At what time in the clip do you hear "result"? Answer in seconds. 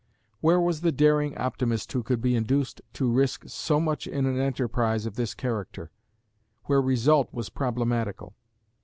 6.81-7.31